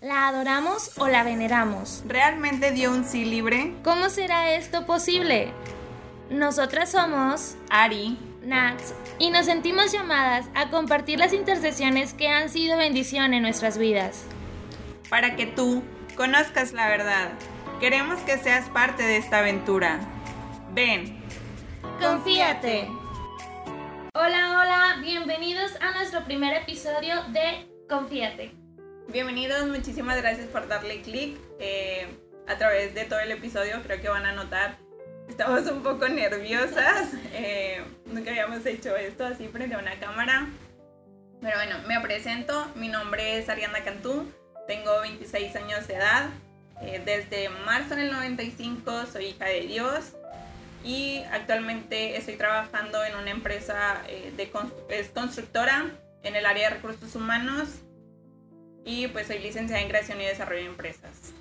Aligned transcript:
¿La 0.00 0.28
adoramos 0.28 0.92
o 0.98 1.08
la 1.08 1.24
veneramos? 1.24 2.04
¿Realmente 2.06 2.70
dio 2.70 2.92
un 2.92 3.04
sí 3.04 3.24
libre? 3.24 3.74
¿Cómo 3.82 4.10
será 4.10 4.52
esto 4.52 4.86
posible? 4.86 5.50
Nosotras 6.30 6.92
somos 6.92 7.56
Ari, 7.68 8.16
Nats 8.44 8.94
y 9.18 9.30
nos 9.30 9.46
sentimos 9.46 9.90
llamadas 9.90 10.46
a 10.54 10.70
compartir 10.70 11.18
las 11.18 11.32
intercesiones 11.32 12.14
que 12.14 12.28
han 12.28 12.48
sido 12.48 12.78
bendición 12.78 13.34
en 13.34 13.42
nuestras 13.42 13.76
vidas. 13.76 14.24
Para 15.10 15.34
que 15.34 15.46
tú 15.46 15.82
conozcas 16.14 16.72
la 16.72 16.86
verdad, 16.86 17.30
queremos 17.80 18.20
que 18.20 18.38
seas 18.38 18.68
parte 18.68 19.02
de 19.02 19.16
esta 19.16 19.40
aventura. 19.40 19.98
Ven. 20.74 21.20
Confíate. 22.00 22.86
Hola, 24.14 24.60
hola, 24.60 24.96
bienvenidos 25.02 25.72
a 25.80 25.90
nuestro 25.90 26.24
primer 26.24 26.54
episodio 26.54 27.20
de 27.32 27.68
Confíate. 27.88 28.67
Bienvenidos, 29.10 29.66
muchísimas 29.66 30.18
gracias 30.18 30.48
por 30.48 30.68
darle 30.68 31.00
clic 31.00 31.38
eh, 31.58 32.06
a 32.46 32.58
través 32.58 32.94
de 32.94 33.06
todo 33.06 33.18
el 33.20 33.30
episodio. 33.30 33.82
Creo 33.82 34.02
que 34.02 34.10
van 34.10 34.26
a 34.26 34.34
notar, 34.34 34.76
estamos 35.26 35.62
un 35.70 35.82
poco 35.82 36.06
nerviosas. 36.08 37.08
Eh, 37.32 37.82
nunca 38.04 38.30
habíamos 38.30 38.66
hecho 38.66 38.94
esto 38.96 39.24
así 39.24 39.48
frente 39.48 39.74
a 39.74 39.78
una 39.78 39.98
cámara. 39.98 40.48
Pero 41.40 41.56
bueno, 41.56 41.76
me 41.86 41.98
presento. 42.00 42.70
Mi 42.74 42.88
nombre 42.88 43.38
es 43.38 43.48
Ariana 43.48 43.82
Cantú. 43.82 44.30
Tengo 44.66 45.00
26 45.00 45.56
años 45.56 45.88
de 45.88 45.94
edad. 45.94 46.28
Eh, 46.82 47.00
desde 47.02 47.48
marzo 47.48 47.96
del 47.96 48.12
95 48.12 49.06
soy 49.10 49.26
hija 49.28 49.46
de 49.46 49.62
Dios. 49.62 50.16
Y 50.84 51.22
actualmente 51.32 52.18
estoy 52.18 52.36
trabajando 52.36 53.02
en 53.04 53.16
una 53.16 53.30
empresa 53.30 54.02
de 54.36 54.52
es 54.90 55.08
constructora 55.08 55.86
en 56.22 56.36
el 56.36 56.44
área 56.44 56.68
de 56.68 56.76
recursos 56.76 57.14
humanos 57.14 57.68
y 58.88 59.06
pues 59.08 59.26
soy 59.26 59.38
licenciada 59.40 59.82
en 59.82 59.88
creación 59.88 60.18
y 60.18 60.24
desarrollo 60.24 60.62
de 60.62 60.66
empresas. 60.68 61.34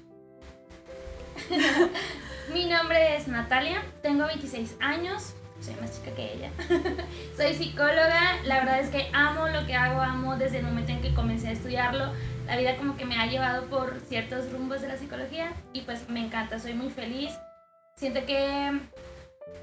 Mi 2.54 2.66
nombre 2.66 3.16
es 3.16 3.30
Natalia, 3.30 3.86
tengo 4.02 4.26
26 4.26 4.76
años, 4.82 5.34
soy 5.62 5.76
más 5.76 5.98
chica 5.98 6.14
que 6.14 6.34
ella. 6.34 6.52
soy 7.38 7.54
psicóloga, 7.54 8.36
la 8.44 8.60
verdad 8.60 8.82
es 8.82 8.90
que 8.90 9.10
amo 9.14 9.48
lo 9.48 9.66
que 9.66 9.76
hago, 9.76 10.02
amo 10.02 10.36
desde 10.36 10.58
el 10.58 10.66
momento 10.66 10.92
en 10.92 11.02
que 11.02 11.14
comencé 11.14 11.48
a 11.48 11.52
estudiarlo. 11.52 12.12
La 12.48 12.58
vida 12.58 12.76
como 12.76 12.98
que 12.98 13.06
me 13.06 13.18
ha 13.18 13.28
llevado 13.28 13.68
por 13.68 13.98
ciertos 14.02 14.52
rumbos 14.52 14.82
de 14.82 14.90
la 14.90 14.98
psicología 14.98 15.54
y 15.72 15.82
pues 15.82 16.10
me 16.10 16.20
encanta, 16.20 16.60
soy 16.60 16.74
muy 16.74 16.90
feliz. 16.90 17.32
Siento 17.96 18.26
que 18.26 18.78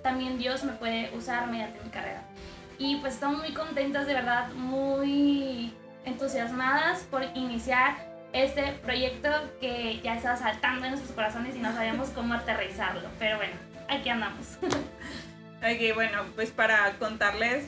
también 0.02 0.38
Dios 0.38 0.64
me 0.64 0.72
puede 0.72 1.14
usar 1.14 1.48
mediante 1.48 1.84
mi 1.84 1.90
carrera. 1.90 2.22
Y 2.78 2.96
pues 2.96 3.14
estamos 3.14 3.40
muy 3.40 3.52
contentos, 3.52 4.06
de 4.06 4.14
verdad, 4.14 4.52
muy 4.54 5.74
entusiasmadas 6.04 7.02
por 7.04 7.22
iniciar 7.34 8.14
este 8.32 8.72
proyecto 8.82 9.28
que 9.60 10.00
ya 10.02 10.16
estaba 10.16 10.36
saltando 10.36 10.86
en 10.86 10.92
nuestros 10.92 11.14
corazones 11.14 11.54
y 11.54 11.60
no 11.60 11.72
sabíamos 11.72 12.08
cómo 12.10 12.34
aterrizarlo. 12.34 13.08
Pero 13.18 13.36
bueno, 13.36 13.54
aquí 13.88 14.08
andamos. 14.08 14.58
Ok, 15.64 15.94
bueno, 15.94 16.24
pues 16.34 16.50
para 16.50 16.92
contarles 16.98 17.64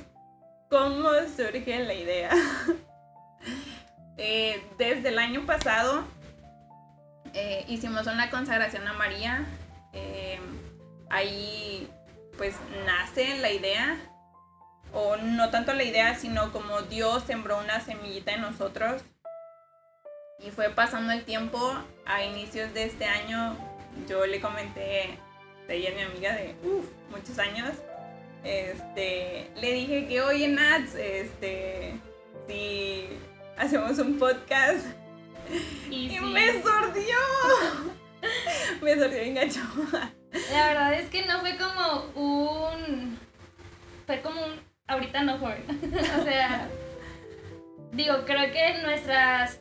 cómo 0.69 1.09
surge 1.35 1.85
la 1.85 1.95
idea. 1.95 2.31
Eh, 4.19 4.67
desde 4.79 5.11
el 5.11 5.19
año 5.19 5.45
pasado 5.45 6.03
eh, 7.35 7.67
hicimos 7.69 8.07
una 8.07 8.31
consagración 8.31 8.89
a 8.89 8.95
María. 8.95 9.45
Eh, 9.93 10.41
ahí 11.11 11.87
pues 12.39 12.57
nace 12.87 13.37
la 13.39 13.53
idea 13.53 13.99
o 14.97 15.19
no 15.19 15.51
tanto 15.51 15.75
la 15.75 15.85
idea, 15.85 16.15
sino 16.15 16.51
como 16.53 16.81
Dios 16.81 17.23
sembró 17.27 17.59
una 17.59 17.81
semillita 17.81 18.33
en 18.33 18.41
nosotros. 18.41 19.03
Y 20.39 20.51
fue 20.51 20.71
pasando 20.71 21.13
el 21.13 21.25
tiempo, 21.25 21.61
a 22.07 22.25
inicios 22.25 22.73
de 22.73 22.85
este 22.85 23.05
año, 23.05 23.59
yo 24.09 24.25
le 24.25 24.41
comenté, 24.41 25.19
a 25.69 25.73
ella 25.73 25.91
mi 25.95 26.01
amiga 26.01 26.35
de 26.35 26.55
muchos 27.11 27.39
años, 27.39 27.73
este, 28.43 29.51
le 29.57 29.73
dije 29.73 30.07
que 30.07 30.23
oye 30.23 30.49
Nats, 30.49 30.95
este, 30.95 32.01
si 32.49 33.07
hacemos 33.59 33.99
un 33.99 34.19
podcast. 34.19 34.87
Y, 35.91 36.19
me 36.21 36.63
sordió. 36.63 37.19
me 38.81 38.95
sordió 38.95 39.21
bien 39.21 39.35
gacho. 39.35 39.61
La 40.53 40.69
verdad 40.69 40.95
es 40.95 41.11
que 41.11 41.27
no 41.27 41.41
fue 41.41 41.57
como 41.59 42.05
un. 42.15 43.19
Fue 44.07 44.21
como 44.23 44.45
un 44.45 44.66
ahorita 44.87 45.23
no 45.23 45.39
joven. 45.39 45.65
o 46.21 46.25
sea, 46.25 46.69
digo, 47.93 48.15
creo 48.25 48.53
que 48.53 48.83
nuestras 48.83 49.61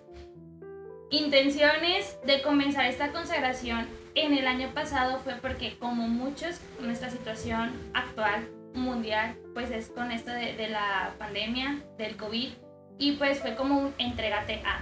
intenciones 1.11 2.17
de 2.25 2.41
comenzar 2.41 2.85
esta 2.85 3.11
consagración 3.11 3.87
en 4.15 4.33
el 4.37 4.47
año 4.47 4.69
pasado 4.73 5.19
fue 5.19 5.35
porque 5.35 5.77
como 5.77 6.07
muchos, 6.07 6.59
nuestra 6.79 7.09
situación 7.09 7.71
actual 7.93 8.47
mundial, 8.73 9.35
pues 9.53 9.71
es 9.71 9.89
con 9.89 10.11
esto 10.11 10.31
de, 10.31 10.67
la 10.69 11.13
pandemia, 11.17 11.81
del 11.97 12.17
COVID, 12.17 12.49
y 12.97 13.11
pues 13.13 13.39
fue 13.39 13.55
como 13.55 13.79
un 13.79 13.93
entregate 13.97 14.61
a. 14.65 14.81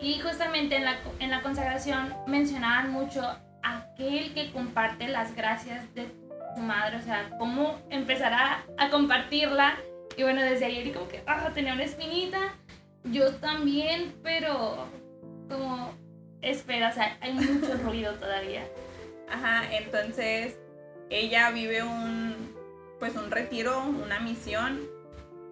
Y 0.00 0.20
justamente 0.20 0.76
en 0.76 0.84
la, 0.84 0.96
en 1.18 1.30
la 1.30 1.42
consagración 1.42 2.14
mencionaban 2.26 2.90
mucho 2.90 3.22
aquel 3.62 4.32
que 4.32 4.50
comparte 4.52 5.08
las 5.08 5.34
gracias 5.34 5.92
de 5.94 6.06
madre, 6.58 6.96
o 6.96 7.02
sea, 7.02 7.30
cómo 7.38 7.80
empezar 7.90 8.32
a, 8.32 8.90
compartirla. 8.90 9.78
Y 10.16 10.22
bueno, 10.22 10.42
desde 10.42 10.66
ayer 10.66 10.92
como 10.92 11.08
que, 11.08 11.22
ah, 11.26 11.50
tenía 11.54 11.74
una 11.74 11.84
espinita. 11.84 12.54
Yo 13.04 13.34
también, 13.36 14.14
pero 14.22 14.86
como, 15.48 15.92
espera, 16.42 16.90
o 16.90 16.92
sea, 16.92 17.16
hay 17.20 17.32
mucho 17.32 17.74
ruido 17.84 18.14
todavía. 18.14 18.66
Ajá, 19.30 19.64
entonces 19.76 20.58
ella 21.10 21.50
vive 21.50 21.82
un, 21.82 22.54
pues 22.98 23.14
un 23.16 23.30
retiro, 23.30 23.82
una 23.82 24.20
misión. 24.20 24.80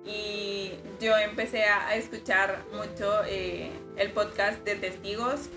Y 0.04 0.72
yo 1.00 1.16
empecé 1.16 1.64
a, 1.64 1.94
escuchar 1.96 2.62
mucho 2.72 3.24
eh, 3.26 3.70
el 3.96 4.12
podcast 4.12 4.64
de 4.64 4.76
testigos. 4.76 5.48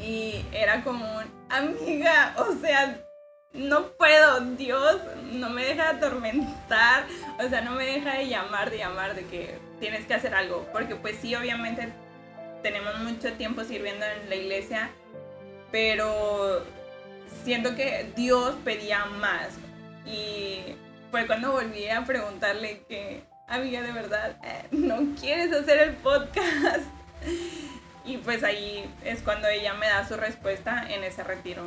Y 0.00 0.44
era 0.52 0.84
como 0.84 1.06
amiga, 1.48 2.34
o 2.38 2.52
sea, 2.60 3.05
no 3.56 3.88
puedo, 3.92 4.40
Dios 4.56 5.00
no 5.32 5.50
me 5.50 5.64
deja 5.64 5.90
atormentar, 5.90 7.06
o 7.44 7.48
sea, 7.48 7.60
no 7.62 7.72
me 7.72 7.84
deja 7.84 8.18
de 8.18 8.28
llamar, 8.28 8.70
de 8.70 8.78
llamar, 8.78 9.14
de 9.14 9.24
que 9.26 9.58
tienes 9.80 10.06
que 10.06 10.14
hacer 10.14 10.34
algo, 10.34 10.66
porque 10.72 10.96
pues 10.96 11.16
sí, 11.20 11.34
obviamente 11.34 11.92
tenemos 12.62 12.98
mucho 13.00 13.32
tiempo 13.34 13.64
sirviendo 13.64 14.04
en 14.04 14.28
la 14.28 14.36
iglesia, 14.36 14.90
pero 15.70 16.64
siento 17.44 17.74
que 17.74 18.10
Dios 18.16 18.56
pedía 18.64 19.04
más 19.06 19.50
y 20.04 20.76
fue 21.10 21.26
cuando 21.26 21.52
volví 21.52 21.88
a 21.88 22.04
preguntarle 22.04 22.84
que, 22.88 23.24
amiga, 23.48 23.82
de 23.82 23.92
verdad, 23.92 24.36
eh, 24.44 24.66
¿no 24.70 25.14
quieres 25.18 25.52
hacer 25.52 25.78
el 25.78 25.94
podcast? 25.94 26.84
Y 28.04 28.18
pues 28.18 28.44
ahí 28.44 28.88
es 29.04 29.22
cuando 29.22 29.48
ella 29.48 29.74
me 29.74 29.88
da 29.88 30.06
su 30.06 30.16
respuesta 30.16 30.86
en 30.88 31.02
ese 31.02 31.24
retiro. 31.24 31.64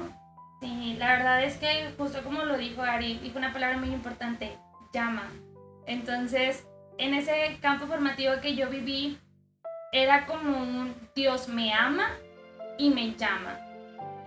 Sí, 0.59 0.95
la 0.97 1.13
verdad 1.13 1.43
es 1.43 1.57
que 1.57 1.93
justo 1.97 2.21
como 2.23 2.43
lo 2.43 2.57
dijo 2.57 2.81
Ari, 2.81 3.19
dijo 3.19 3.37
una 3.37 3.53
palabra 3.53 3.77
muy 3.77 3.89
importante, 3.89 4.57
llama. 4.93 5.29
Entonces, 5.85 6.67
en 6.97 7.13
ese 7.13 7.57
campo 7.61 7.87
formativo 7.87 8.33
que 8.41 8.55
yo 8.55 8.69
viví, 8.69 9.17
era 9.91 10.25
como 10.25 10.57
un 10.57 10.93
Dios 11.15 11.47
me 11.47 11.73
ama 11.73 12.11
y 12.77 12.89
me 12.89 13.15
llama. 13.15 13.57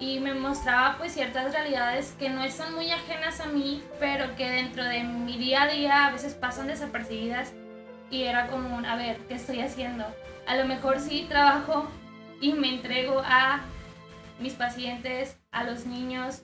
Y 0.00 0.18
me 0.20 0.34
mostraba 0.34 0.96
pues 0.98 1.12
ciertas 1.12 1.52
realidades 1.52 2.16
que 2.18 2.28
no 2.28 2.42
están 2.42 2.74
muy 2.74 2.90
ajenas 2.90 3.40
a 3.40 3.46
mí, 3.46 3.82
pero 4.00 4.34
que 4.34 4.48
dentro 4.48 4.84
de 4.84 5.04
mi 5.04 5.36
día 5.36 5.62
a 5.62 5.68
día 5.68 6.06
a 6.06 6.12
veces 6.12 6.34
pasan 6.34 6.66
desapercibidas. 6.66 7.52
Y 8.10 8.24
era 8.24 8.48
como 8.48 8.74
un, 8.74 8.84
a 8.84 8.96
ver, 8.96 9.18
¿qué 9.28 9.34
estoy 9.34 9.60
haciendo? 9.60 10.04
A 10.46 10.56
lo 10.56 10.66
mejor 10.66 10.98
sí 10.98 11.26
trabajo 11.28 11.88
y 12.40 12.52
me 12.54 12.70
entrego 12.70 13.22
a 13.24 13.60
mis 14.38 14.54
pacientes, 14.54 15.36
a 15.50 15.64
los 15.64 15.86
niños, 15.86 16.42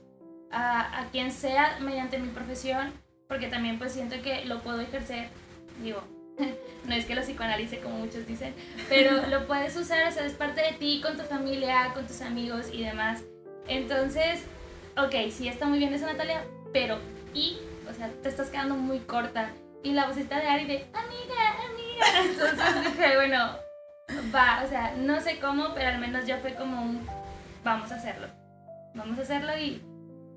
a, 0.50 1.06
quien 1.12 1.30
sea 1.30 1.78
mediante 1.80 2.18
mi 2.18 2.28
profesión, 2.28 2.92
porque 3.28 3.48
también 3.48 3.78
pues 3.78 3.92
siento 3.92 4.20
que 4.22 4.44
lo 4.44 4.60
puedo 4.60 4.80
ejercer, 4.80 5.28
digo, 5.82 6.02
no 6.86 6.94
es 6.94 7.04
que 7.04 7.14
lo 7.14 7.22
psicoanalice 7.22 7.80
como 7.80 7.98
muchos 7.98 8.26
dicen, 8.26 8.54
pero 8.88 9.26
lo 9.30 9.46
puedes 9.46 9.76
usar, 9.76 10.06
o 10.06 10.12
sea, 10.12 10.24
es 10.24 10.34
parte 10.34 10.62
de 10.62 10.72
ti, 10.72 11.00
con 11.02 11.16
tu 11.16 11.24
familia, 11.24 11.92
con 11.94 12.06
tus 12.06 12.20
amigos 12.22 12.70
y 12.72 12.82
demás. 12.82 13.22
Entonces, 13.66 14.42
ok, 14.96 15.30
sí 15.30 15.48
está 15.48 15.66
muy 15.66 15.78
bien 15.78 15.92
eso 15.92 16.06
Natalia, 16.06 16.44
pero 16.72 16.98
y, 17.34 17.58
o 17.88 17.94
sea, 17.94 18.10
te 18.22 18.28
estás 18.28 18.48
quedando 18.48 18.74
muy 18.74 19.00
corta. 19.00 19.50
Y 19.82 19.92
la 19.92 20.08
vocita 20.08 20.40
de 20.40 20.48
Ari 20.48 20.64
de, 20.64 20.86
amiga, 20.92 21.56
amiga. 21.70 22.20
Entonces 22.24 22.84
dije, 22.84 23.16
bueno, 23.16 23.56
va, 24.34 24.62
o 24.64 24.68
sea, 24.68 24.94
no 24.96 25.20
sé 25.20 25.38
cómo, 25.38 25.74
pero 25.74 25.88
al 25.88 25.98
menos 25.98 26.26
ya 26.26 26.38
fue 26.38 26.54
como 26.54 26.82
un, 26.82 27.06
vamos 27.64 27.92
a 27.92 27.96
hacerlo 27.96 28.26
vamos 28.94 29.18
a 29.18 29.22
hacerlo 29.22 29.56
y, 29.56 29.82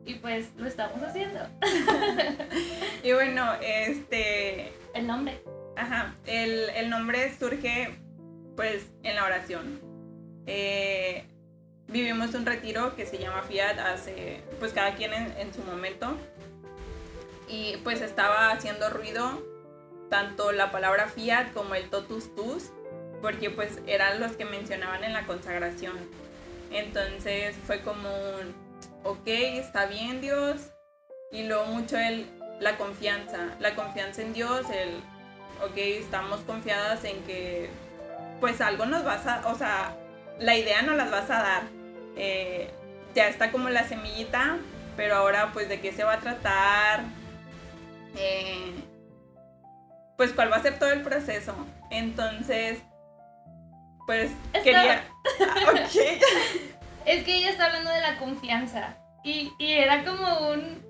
y 0.05 0.15
pues 0.15 0.49
lo 0.57 0.67
estamos 0.67 1.01
haciendo. 1.01 1.39
y 3.03 3.11
bueno, 3.13 3.53
este... 3.61 4.71
El 4.93 5.07
nombre. 5.07 5.41
Ajá, 5.75 6.15
el, 6.27 6.69
el 6.75 6.89
nombre 6.89 7.33
surge 7.39 7.97
pues 8.55 8.91
en 9.03 9.15
la 9.15 9.25
oración. 9.25 9.79
eh, 10.45 11.25
vivimos 11.87 12.35
un 12.35 12.45
retiro 12.45 12.95
que 12.95 13.05
se 13.05 13.17
llama 13.17 13.41
Fiat 13.43 13.79
hace, 13.79 14.43
pues 14.59 14.73
cada 14.73 14.93
quien 14.95 15.13
en, 15.13 15.31
en 15.37 15.53
su 15.53 15.63
momento. 15.63 16.15
Y 17.47 17.77
pues 17.83 18.01
estaba 18.01 18.51
haciendo 18.51 18.89
ruido 18.89 19.41
tanto 20.09 20.51
la 20.51 20.71
palabra 20.71 21.07
Fiat 21.07 21.51
como 21.53 21.73
el 21.73 21.89
totus 21.89 22.35
tus, 22.35 22.71
porque 23.21 23.49
pues 23.49 23.79
eran 23.87 24.19
los 24.19 24.33
que 24.33 24.45
mencionaban 24.45 25.03
en 25.03 25.13
la 25.13 25.25
consagración. 25.25 25.97
Entonces 26.71 27.55
fue 27.67 27.81
como 27.81 28.09
un, 28.09 28.55
ok, 29.03 29.27
está 29.27 29.85
bien 29.85 30.21
Dios. 30.21 30.71
Y 31.31 31.43
luego 31.43 31.65
mucho 31.65 31.97
el, 31.97 32.27
la 32.59 32.77
confianza, 32.77 33.55
la 33.59 33.75
confianza 33.75 34.21
en 34.21 34.33
Dios, 34.33 34.65
el, 34.69 34.97
ok, 35.63 35.77
estamos 35.77 36.41
confiadas 36.41 37.03
en 37.05 37.23
que 37.23 37.69
pues 38.39 38.59
algo 38.59 38.85
nos 38.85 39.03
vas 39.03 39.25
a, 39.27 39.47
o 39.47 39.55
sea, 39.55 39.95
la 40.39 40.57
idea 40.57 40.81
nos 40.81 40.95
las 40.95 41.11
vas 41.11 41.29
a 41.29 41.41
dar. 41.41 41.63
Eh, 42.17 42.69
ya 43.15 43.27
está 43.27 43.51
como 43.51 43.69
la 43.69 43.83
semillita, 43.87 44.57
pero 44.97 45.15
ahora 45.15 45.51
pues 45.53 45.69
de 45.69 45.79
qué 45.79 45.91
se 45.91 46.03
va 46.03 46.13
a 46.13 46.19
tratar, 46.19 47.03
eh, 48.17 48.73
pues 50.17 50.33
cuál 50.33 50.51
va 50.51 50.57
a 50.57 50.61
ser 50.61 50.77
todo 50.79 50.91
el 50.91 51.01
proceso. 51.01 51.55
Entonces, 51.89 52.79
pues 54.05 54.31
quería... 54.63 55.03
Ah, 55.39 55.87
es 57.05 57.23
que 57.23 57.35
ella 57.35 57.49
está 57.49 57.65
hablando 57.65 57.89
de 57.91 58.01
la 58.01 58.17
confianza 58.17 58.97
y, 59.23 59.51
y 59.57 59.73
era 59.73 60.03
como 60.03 60.49
un... 60.49 60.81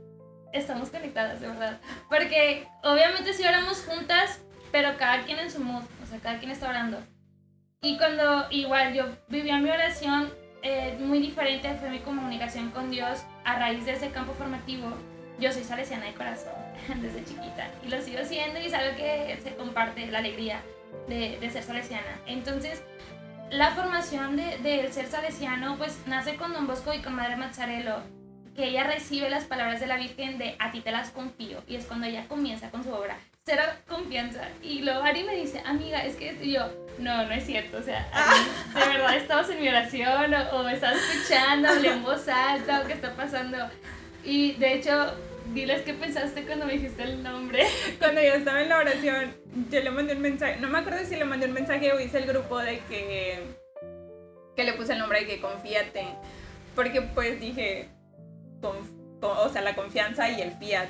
Estamos 0.53 0.89
conectadas, 0.89 1.39
de 1.39 1.47
verdad. 1.47 1.79
Porque 2.09 2.67
obviamente 2.83 3.33
si 3.33 3.43
oramos 3.45 3.85
juntas, 3.85 4.41
pero 4.71 4.97
cada 4.97 5.23
quien 5.23 5.39
en 5.39 5.49
su 5.51 5.59
mood, 5.59 5.83
o 6.03 6.05
sea, 6.05 6.19
cada 6.19 6.39
quien 6.39 6.51
está 6.51 6.69
orando. 6.69 6.99
Y 7.81 7.97
cuando 7.97 8.47
igual 8.51 8.93
yo 8.93 9.05
vivía 9.27 9.57
mi 9.57 9.69
oración, 9.69 10.31
eh, 10.61 10.95
muy 10.99 11.19
diferente 11.19 11.73
fue 11.79 11.89
mi 11.89 11.99
comunicación 11.99 12.69
con 12.69 12.91
Dios 12.91 13.23
a 13.43 13.57
raíz 13.57 13.85
de 13.85 13.93
ese 13.93 14.11
campo 14.11 14.33
formativo. 14.33 14.93
Yo 15.39 15.51
soy 15.51 15.63
salesiana 15.63 16.05
de 16.05 16.13
corazón 16.13 16.53
desde 17.01 17.25
chiquita 17.25 17.71
y 17.83 17.89
lo 17.89 17.99
sigo 18.01 18.23
siendo 18.23 18.59
y 18.59 18.67
es 18.67 18.73
algo 18.73 18.95
que 18.95 19.39
se 19.41 19.55
comparte 19.55 20.05
la 20.07 20.19
alegría 20.19 20.61
de, 21.07 21.39
de 21.39 21.49
ser 21.49 21.63
salesiana. 21.63 22.19
Entonces, 22.27 22.83
la 23.51 23.71
formación 23.71 24.37
del 24.37 24.63
de, 24.63 24.91
ser 24.91 25.07
salesiano 25.07 25.77
pues 25.77 25.99
nace 26.07 26.35
con 26.35 26.53
Don 26.53 26.67
Bosco 26.67 26.93
y 26.93 27.01
con 27.01 27.13
Madre 27.13 27.35
Mazzarello, 27.35 27.97
que 28.55 28.69
ella 28.69 28.85
recibe 28.85 29.29
las 29.29 29.45
palabras 29.45 29.79
de 29.79 29.87
la 29.87 29.97
Virgen 29.97 30.37
de 30.37 30.55
a 30.59 30.71
ti 30.71 30.81
te 30.81 30.91
las 30.91 31.11
confío 31.11 31.63
y 31.67 31.75
es 31.75 31.85
cuando 31.85 32.07
ella 32.07 32.27
comienza 32.27 32.71
con 32.71 32.83
su 32.83 32.91
obra 32.91 33.17
cero 33.43 33.63
confianza. 33.87 34.47
Y 34.61 34.81
luego 34.81 35.01
Ari 35.01 35.23
me 35.23 35.35
dice, 35.35 35.61
amiga, 35.65 36.03
es 36.05 36.15
que 36.15 36.37
y 36.41 36.53
yo, 36.53 36.69
no, 36.99 37.25
no 37.25 37.31
es 37.31 37.45
cierto. 37.45 37.77
O 37.77 37.81
sea, 37.81 38.07
de 38.73 38.87
verdad 38.87 39.17
estabas 39.17 39.49
en 39.49 39.61
mi 39.61 39.67
oración 39.67 40.33
o, 40.33 40.57
o 40.57 40.67
estabas 40.67 40.97
escuchando, 40.97 41.69
hablé 41.69 41.89
en 41.89 42.03
voz 42.03 42.27
alta 42.27 42.81
o 42.81 42.87
qué 42.87 42.93
está 42.93 43.13
pasando. 43.15 43.57
Y 44.23 44.53
de 44.53 44.75
hecho, 44.75 45.15
diles 45.53 45.81
qué 45.81 45.93
pensaste 45.93 46.43
cuando 46.43 46.65
me 46.65 46.73
dijiste 46.73 47.03
el 47.03 47.23
nombre. 47.23 47.65
Cuando 47.99 48.21
yo 48.21 48.33
estaba 48.33 48.61
en 48.61 48.69
la 48.69 48.77
oración, 48.77 49.35
yo 49.69 49.81
le 49.81 49.91
mandé 49.91 50.13
un 50.13 50.21
mensaje, 50.21 50.59
no 50.59 50.69
me 50.69 50.79
acuerdo 50.79 51.05
si 51.05 51.15
le 51.15 51.25
mandé 51.25 51.45
un 51.45 51.53
mensaje 51.53 51.91
o 51.91 51.99
hice 51.99 52.19
el 52.19 52.25
grupo 52.25 52.59
de 52.59 52.79
que, 52.89 53.39
que 54.55 54.63
le 54.63 54.73
puse 54.73 54.93
el 54.93 54.99
nombre 54.99 55.21
de 55.21 55.27
que 55.27 55.41
confíate. 55.41 56.05
Porque 56.75 57.01
pues 57.01 57.39
dije, 57.39 57.89
o 59.21 59.49
sea, 59.49 59.61
la 59.61 59.75
confianza 59.75 60.29
y 60.29 60.41
el 60.41 60.51
fiat. 60.53 60.87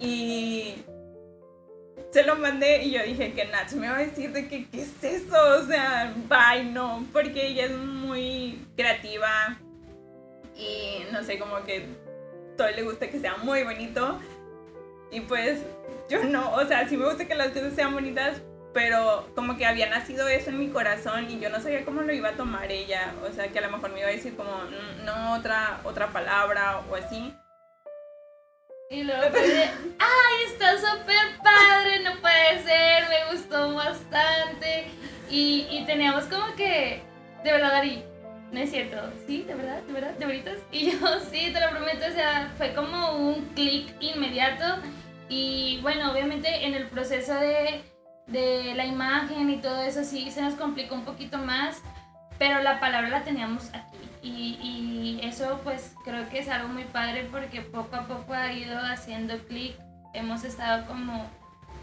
Y 0.00 0.76
se 2.10 2.24
lo 2.24 2.36
mandé 2.36 2.82
y 2.84 2.92
yo 2.92 3.02
dije 3.02 3.32
que 3.32 3.44
Nach 3.46 3.70
me 3.72 3.88
va 3.88 3.96
a 3.96 4.00
decir 4.00 4.32
de 4.32 4.48
que 4.48 4.66
qué 4.68 4.82
es 4.82 5.04
eso, 5.04 5.36
o 5.58 5.66
sea, 5.66 6.14
bye, 6.28 6.64
no, 6.64 7.06
porque 7.12 7.48
ella 7.48 7.66
es 7.66 7.76
muy 7.76 8.64
creativa 8.76 9.58
y 10.56 11.04
no 11.12 11.22
sé, 11.22 11.38
como 11.38 11.62
que 11.64 11.86
todo 12.56 12.70
le 12.70 12.82
gusta 12.82 13.08
que 13.08 13.20
sea 13.20 13.36
muy 13.38 13.64
bonito 13.64 14.20
y 15.10 15.20
pues 15.20 15.60
yo 16.08 16.24
no, 16.24 16.52
o 16.54 16.64
sea, 16.66 16.88
sí 16.88 16.96
me 16.96 17.06
gusta 17.06 17.26
que 17.26 17.34
las 17.34 17.48
cosas 17.48 17.74
sean 17.74 17.94
bonitas, 17.94 18.40
pero 18.72 19.28
como 19.34 19.56
que 19.56 19.66
había 19.66 19.88
nacido 19.88 20.28
eso 20.28 20.50
en 20.50 20.58
mi 20.58 20.68
corazón 20.68 21.30
y 21.30 21.38
yo 21.38 21.48
no 21.48 21.60
sabía 21.60 21.84
cómo 21.84 22.02
lo 22.02 22.12
iba 22.12 22.30
a 22.30 22.36
tomar 22.36 22.70
ella, 22.70 23.14
o 23.22 23.32
sea, 23.32 23.48
que 23.48 23.58
a 23.58 23.62
lo 23.62 23.70
mejor 23.70 23.92
me 23.92 24.00
iba 24.00 24.08
a 24.08 24.12
decir 24.12 24.36
como 24.36 24.50
mm, 24.50 25.04
no 25.04 25.34
otra 25.34 25.80
otra 25.84 26.08
palabra 26.08 26.82
o 26.90 26.96
así. 26.96 27.34
Y 28.90 29.02
luego 29.02 29.22
¡ay, 29.22 30.52
está 30.52 30.76
súper 30.76 31.38
padre! 31.42 32.00
No 32.04 32.20
puede 32.20 32.62
ser, 32.62 33.08
me 33.08 33.32
gustó 33.32 33.74
bastante. 33.74 34.86
Y, 35.30 35.66
y 35.70 35.84
teníamos 35.86 36.24
como 36.24 36.54
que, 36.54 37.02
de 37.42 37.52
verdad, 37.52 37.76
Ari, 37.76 38.04
no 38.52 38.60
es 38.60 38.70
cierto, 38.70 38.96
¿sí? 39.26 39.42
¿De 39.42 39.54
verdad? 39.54 39.82
¿De 39.82 39.92
verdad? 39.92 40.12
¿De 40.12 40.26
veritas? 40.26 40.58
Y 40.70 40.92
yo, 40.92 40.98
sí, 41.30 41.50
te 41.52 41.60
lo 41.60 41.70
prometo, 41.70 42.06
o 42.08 42.12
sea, 42.12 42.52
fue 42.56 42.72
como 42.74 43.16
un 43.16 43.46
clic 43.54 43.92
inmediato. 44.00 44.64
Y 45.28 45.80
bueno, 45.82 46.12
obviamente 46.12 46.66
en 46.66 46.74
el 46.74 46.88
proceso 46.88 47.34
de, 47.34 47.82
de 48.26 48.74
la 48.74 48.86
imagen 48.86 49.50
y 49.50 49.56
todo 49.58 49.82
eso 49.82 50.04
sí 50.04 50.30
se 50.30 50.42
nos 50.42 50.54
complicó 50.54 50.94
un 50.94 51.04
poquito 51.04 51.38
más, 51.38 51.80
pero 52.38 52.62
la 52.62 52.80
palabra 52.80 53.08
la 53.08 53.24
teníamos 53.24 53.70
aquí 53.74 53.94
y, 54.24 55.20
eso 55.22 55.60
pues 55.64 55.94
creo 56.04 56.28
que 56.28 56.38
es 56.38 56.48
algo 56.48 56.68
muy 56.68 56.84
padre 56.84 57.28
porque 57.30 57.60
poco 57.60 57.96
a 57.96 58.06
poco 58.06 58.32
ha 58.32 58.52
ido 58.52 58.78
haciendo 58.78 59.38
clic, 59.46 59.76
hemos 60.14 60.44
estado 60.44 60.86
como 60.86 61.26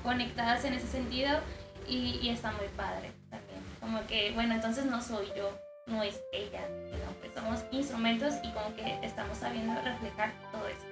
conectadas 0.04 0.66
en 0.66 0.74
ese 0.74 0.88
sentido 0.88 1.40
y, 1.88 2.30
está 2.30 2.52
muy 2.54 2.68
padre 2.78 3.12
también. 3.30 3.60
Como 3.80 4.06
que, 4.08 4.32
bueno, 4.34 4.54
entonces 4.56 4.86
no 4.86 5.02
soy 5.02 5.28
yo, 5.36 5.58
no 5.88 6.04
es 6.04 6.20
ella, 6.34 6.62
sino 6.68 7.22
que 7.22 7.32
somos 7.34 7.64
instrumentos 7.72 8.36
y 8.44 8.52
como 8.52 8.76
que 8.76 9.00
estamos 9.04 9.38
sabiendo 9.38 9.80
reflejar 9.82 10.32
todo 10.52 10.68
eso. 10.68 10.91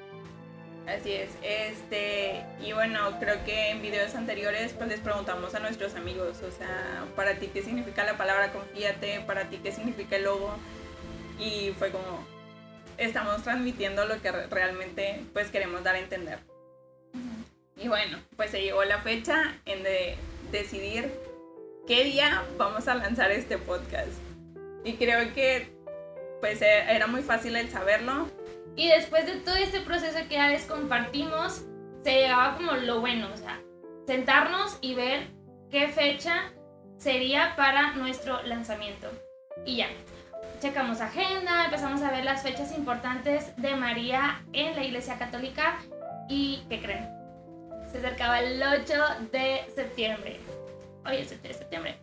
Así 0.89 1.13
es, 1.13 1.30
este, 1.44 2.44
y 2.59 2.74
bueno, 2.74 3.19
creo 3.19 3.45
que 3.45 3.69
en 3.69 3.81
videos 3.81 4.15
anteriores 4.15 4.74
pues 4.74 4.89
les 4.89 5.00
preguntamos 5.00 5.53
a 5.53 5.59
nuestros 5.59 5.94
amigos, 5.94 6.41
o 6.41 6.51
sea, 6.51 7.06
para 7.15 7.36
ti 7.36 7.47
qué 7.53 7.62
significa 7.62 8.03
la 8.03 8.18
palabra 8.18 8.51
confíate, 8.51 9.19
para 9.21 9.50
ti 9.50 9.59
qué 9.62 9.71
significa 9.71 10.15
el 10.15 10.24
logo, 10.24 10.51
y 11.38 11.75
fue 11.77 11.91
como, 11.91 12.25
estamos 12.97 13.44
transmitiendo 13.44 14.06
lo 14.06 14.19
que 14.19 14.31
realmente 14.31 15.21
pues 15.31 15.51
queremos 15.51 15.83
dar 15.83 15.95
a 15.95 16.00
entender. 16.00 16.39
Y 17.77 17.88
bueno, 17.88 18.19
pues 18.36 18.50
se 18.50 18.62
llegó 18.62 18.83
la 18.83 19.00
fecha 19.00 19.57
en 19.65 19.83
de 19.83 20.18
decidir 20.51 21.12
qué 21.88 22.03
día 22.03 22.44
vamos 22.57 22.88
a 22.88 22.95
lanzar 22.95 23.31
este 23.31 23.57
podcast. 23.57 24.12
Y 24.83 24.94
creo 24.94 25.33
que 25.33 25.71
pues 26.41 26.62
e-, 26.62 26.96
era 26.96 27.08
muy 27.08 27.22
fácil 27.22 27.55
el 27.55 27.69
saberlo. 27.69 28.27
Y 28.79 28.88
después 28.88 29.25
de 29.25 29.33
todo 29.41 29.57
este 29.57 29.81
proceso 29.81 30.19
que 30.29 30.36
ya 30.36 30.48
les 30.48 30.63
compartimos, 30.63 31.65
se 32.01 32.13
llegaba 32.13 32.55
como 32.55 32.71
lo 32.71 33.01
bueno, 33.01 33.27
o 33.33 33.36
sea, 33.36 33.59
sentarnos 34.07 34.77
y 34.79 34.95
ver 34.95 35.27
qué 35.69 35.89
fecha 35.89 36.53
sería 36.98 37.57
para 37.57 37.95
nuestro 37.95 38.41
lanzamiento. 38.43 39.12
Y 39.65 39.75
ya, 39.75 39.88
checamos 40.62 41.01
agenda, 41.01 41.65
empezamos 41.65 42.01
a 42.03 42.12
ver 42.12 42.24
las 42.24 42.41
fechas 42.41 42.71
importantes 42.71 43.53
de 43.57 43.75
María 43.75 44.45
en 44.53 44.74
la 44.77 44.86
Iglesia 44.86 45.19
Católica 45.19 45.77
y 46.29 46.63
¿qué 46.69 46.81
creen? 46.81 47.05
Se 47.91 47.98
acercaba 47.98 48.39
el 48.39 48.63
8 48.63 48.93
de 49.33 49.59
septiembre. 49.75 50.39
Hoy 51.05 51.17
es 51.17 51.33
el 51.33 51.39
8 51.39 51.48
de 51.50 51.53
septiembre. 51.53 51.98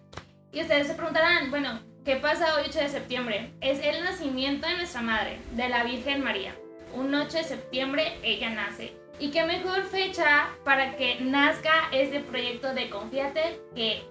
Y 0.53 0.61
ustedes 0.61 0.89
se 0.89 0.95
preguntarán, 0.95 1.49
bueno, 1.51 1.81
¿qué 2.05 2.17
pasa 2.17 2.55
hoy 2.57 2.65
8 2.69 2.81
de 2.81 2.89
septiembre? 2.91 3.55
Es 3.63 3.83
el 3.83 4.05
nacimiento 4.05 4.69
de 4.69 4.77
nuestra 4.77 5.01
Madre, 5.01 5.39
de 5.53 5.71
la 5.71 5.83
Virgen 5.83 6.23
María. 6.23 6.55
Un 6.97 7.15
8 7.15 7.37
de 7.37 7.45
septiembre 7.45 8.17
ella 8.23 8.49
nace. 8.49 8.95
Y 9.19 9.31
qué 9.31 9.45
mejor 9.45 9.83
fecha 9.83 10.49
para 10.65 10.97
que 10.97 11.21
nazca 11.21 11.91
este 11.93 12.21
proyecto 12.21 12.73
de 12.73 12.89
Confiate 12.89 13.61
que 13.75 14.03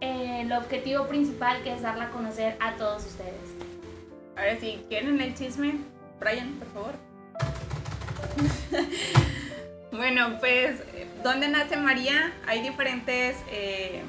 eh, 0.00 0.42
el 0.42 0.52
objetivo 0.52 1.08
principal 1.08 1.64
que 1.64 1.74
es 1.74 1.82
darla 1.82 2.04
a 2.04 2.10
conocer 2.10 2.56
a 2.60 2.76
todos 2.76 3.04
ustedes. 3.06 3.34
Ahora 4.36 4.56
sí, 4.60 4.80
¿quieren 4.88 5.20
el 5.20 5.34
chisme? 5.34 5.78
Brian, 6.20 6.60
por 6.60 6.68
favor. 6.68 6.94
bueno, 9.90 10.38
pues, 10.38 10.80
¿dónde 11.24 11.48
nace 11.48 11.76
María? 11.76 12.32
Hay 12.46 12.62
diferentes 12.62 13.36
eh, 13.50 14.02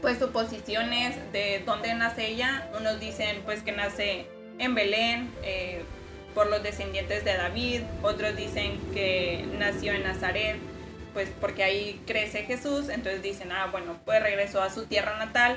pues 0.00 0.20
suposiciones 0.20 1.16
de 1.32 1.60
dónde 1.66 1.92
nace 1.94 2.28
ella. 2.28 2.70
Unos 2.78 3.00
dicen 3.00 3.42
pues 3.44 3.62
que 3.62 3.72
nace 3.72 4.26
en 4.58 4.76
Belén 4.76 5.28
eh, 5.42 5.82
por 6.38 6.48
los 6.48 6.62
descendientes 6.62 7.24
de 7.24 7.36
David, 7.36 7.80
otros 8.00 8.36
dicen 8.36 8.78
que 8.94 9.44
nació 9.58 9.92
en 9.92 10.04
Nazaret 10.04 10.56
pues 11.12 11.30
porque 11.40 11.64
ahí 11.64 12.00
crece 12.06 12.44
Jesús, 12.44 12.90
entonces 12.90 13.24
dicen, 13.24 13.50
ah, 13.50 13.66
bueno, 13.72 13.98
pues 14.04 14.22
regresó 14.22 14.62
a 14.62 14.70
su 14.70 14.86
tierra 14.86 15.18
natal. 15.18 15.56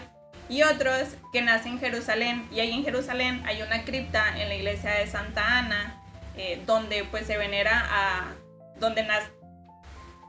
Y 0.49 0.63
otros 0.63 1.09
que 1.31 1.43
nacen 1.43 1.73
en 1.73 1.79
Jerusalén, 1.79 2.47
y 2.51 2.61
ahí 2.61 2.71
en 2.71 2.83
Jerusalén 2.83 3.43
hay 3.45 3.61
una 3.61 3.83
cripta 3.83 4.41
en 4.41 4.49
la 4.49 4.55
iglesia 4.55 4.89
de 4.95 5.05
Santa 5.05 5.59
Ana, 5.59 6.01
eh, 6.35 6.59
donde 6.65 7.03
pues 7.03 7.27
se 7.27 7.37
venera 7.37 7.85
a, 7.87 8.33
donde 8.79 9.03
nace... 9.03 9.27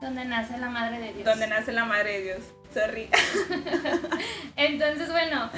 Donde 0.02 0.26
nace 0.26 0.59
la 0.59 0.68
Madre 0.68 0.99
de 0.99 1.12
Dios. 1.14 1.25
Donde 1.25 1.47
nace 1.47 1.73
la 1.73 1.87
Madre 1.87 2.12
de 2.12 2.23
Dios, 2.25 2.42
sorry. 2.75 3.09
entonces, 4.56 5.11
bueno, 5.11 5.50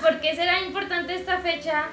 ¿por 0.00 0.18
qué 0.22 0.34
será 0.34 0.62
importante 0.62 1.14
esta 1.14 1.40
fecha? 1.40 1.90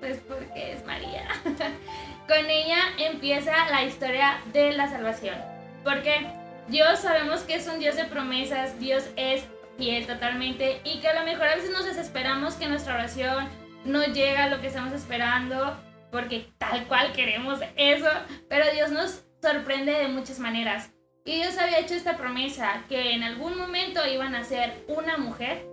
Pues 0.00 0.18
porque 0.28 0.72
es 0.72 0.84
María. 0.84 1.28
Con 2.28 2.50
ella 2.50 2.78
empieza 2.98 3.70
la 3.70 3.84
historia 3.84 4.40
de 4.52 4.72
la 4.72 4.88
salvación. 4.88 5.36
Porque 5.82 6.26
Dios 6.68 7.00
sabemos 7.00 7.42
que 7.42 7.56
es 7.56 7.66
un 7.68 7.78
Dios 7.78 7.96
de 7.96 8.04
promesas, 8.04 8.78
Dios 8.78 9.04
es 9.16 9.44
fiel 9.76 10.06
totalmente 10.06 10.80
y 10.84 11.00
que 11.00 11.08
a 11.08 11.18
lo 11.18 11.26
mejor 11.26 11.48
a 11.48 11.56
veces 11.56 11.70
nos 11.70 11.84
desesperamos 11.84 12.54
que 12.54 12.68
nuestra 12.68 12.94
oración 12.94 13.48
no 13.84 14.04
llega 14.04 14.44
a 14.44 14.48
lo 14.48 14.60
que 14.60 14.68
estamos 14.68 14.92
esperando 14.92 15.76
porque 16.10 16.46
tal 16.58 16.86
cual 16.86 17.12
queremos 17.12 17.58
eso, 17.76 18.08
pero 18.48 18.70
Dios 18.72 18.90
nos 18.92 19.24
sorprende 19.42 19.92
de 19.92 20.08
muchas 20.08 20.38
maneras. 20.38 20.90
Y 21.24 21.36
Dios 21.36 21.58
había 21.58 21.80
hecho 21.80 21.94
esta 21.94 22.16
promesa 22.16 22.84
que 22.88 23.12
en 23.12 23.24
algún 23.24 23.58
momento 23.58 24.06
iban 24.06 24.34
a 24.34 24.44
ser 24.44 24.84
una 24.88 25.16
mujer 25.16 25.66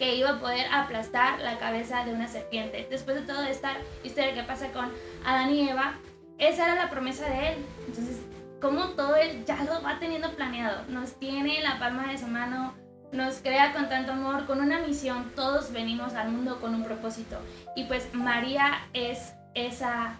que 0.00 0.16
iba 0.16 0.30
a 0.30 0.40
poder 0.40 0.66
aplastar 0.72 1.40
la 1.40 1.58
cabeza 1.58 2.06
de 2.06 2.14
una 2.14 2.26
serpiente. 2.26 2.88
Después 2.90 3.16
de 3.16 3.22
toda 3.22 3.50
esta 3.50 3.76
historia 4.02 4.32
que 4.32 4.42
pasa 4.42 4.72
con 4.72 4.90
Adán 5.26 5.50
y 5.50 5.68
Eva, 5.68 5.98
esa 6.38 6.64
era 6.64 6.74
la 6.74 6.88
promesa 6.88 7.28
de 7.28 7.48
él. 7.50 7.58
Entonces, 7.86 8.16
como 8.62 8.88
todo 8.96 9.14
él 9.16 9.44
ya 9.44 9.62
lo 9.62 9.82
va 9.82 9.98
teniendo 10.00 10.34
planeado, 10.34 10.84
nos 10.88 11.20
tiene 11.20 11.58
en 11.58 11.64
la 11.64 11.78
palma 11.78 12.06
de 12.06 12.16
su 12.16 12.26
mano, 12.28 12.74
nos 13.12 13.42
crea 13.42 13.74
con 13.74 13.90
tanto 13.90 14.12
amor, 14.12 14.46
con 14.46 14.62
una 14.62 14.80
misión, 14.80 15.32
todos 15.36 15.70
venimos 15.70 16.14
al 16.14 16.30
mundo 16.30 16.60
con 16.60 16.74
un 16.74 16.82
propósito. 16.82 17.38
Y 17.76 17.84
pues 17.84 18.14
María 18.14 18.88
es 18.94 19.34
esa 19.54 20.18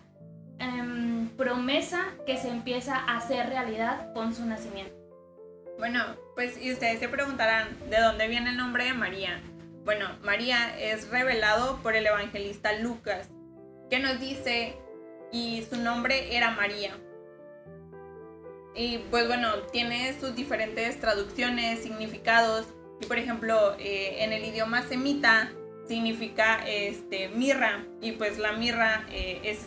em, 0.58 1.30
promesa 1.38 2.04
que 2.26 2.36
se 2.36 2.50
empieza 2.50 2.96
a 2.96 3.16
hacer 3.16 3.48
realidad 3.48 4.12
con 4.12 4.34
su 4.34 4.44
nacimiento. 4.44 4.92
Bueno, 5.78 6.04
pues 6.34 6.62
y 6.62 6.70
ustedes 6.70 7.00
se 7.00 7.08
preguntarán, 7.08 7.68
¿de 7.88 7.98
dónde 7.98 8.28
viene 8.28 8.50
el 8.50 8.58
nombre 8.58 8.84
de 8.84 8.92
María? 8.92 9.40
Bueno, 9.84 10.18
María 10.22 10.78
es 10.78 11.08
revelado 11.08 11.80
por 11.82 11.96
el 11.96 12.06
evangelista 12.06 12.74
Lucas, 12.74 13.30
que 13.88 13.98
nos 13.98 14.20
dice, 14.20 14.76
y 15.32 15.62
su 15.70 15.76
nombre 15.76 16.36
era 16.36 16.50
María. 16.50 16.98
Y 18.74 18.98
pues 19.10 19.26
bueno, 19.26 19.54
tiene 19.72 20.18
sus 20.20 20.36
diferentes 20.36 21.00
traducciones, 21.00 21.82
significados, 21.82 22.66
y 23.00 23.06
por 23.06 23.18
ejemplo, 23.18 23.74
eh, 23.78 24.22
en 24.22 24.34
el 24.34 24.44
idioma 24.44 24.82
semita 24.82 25.50
significa 25.88 26.60
este, 26.66 27.30
mirra, 27.30 27.86
y 28.02 28.12
pues 28.12 28.38
la 28.38 28.52
mirra 28.52 29.06
eh, 29.10 29.40
es, 29.44 29.66